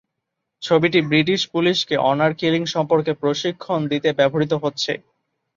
ছবিটি 0.61 0.99
ব্রিটিশ 1.09 1.41
পুলিশকে 1.53 1.95
honour 2.09 2.31
killing 2.39 2.63
সম্পর্কে 2.67 3.11
প্রশিক্ষণ 3.21 3.79
দিতে 3.91 4.09
ব্যবহৃত 4.19 4.53
হচ্ছে। 4.63 4.91